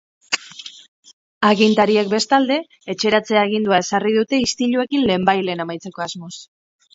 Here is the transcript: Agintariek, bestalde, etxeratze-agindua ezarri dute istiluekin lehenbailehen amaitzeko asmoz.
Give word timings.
Agintariek, 1.49 2.09
bestalde, 2.13 2.57
etxeratze-agindua 2.93 3.79
ezarri 3.85 4.15
dute 4.17 4.41
istiluekin 4.47 5.05
lehenbailehen 5.11 5.63
amaitzeko 5.67 6.07
asmoz. 6.09 6.33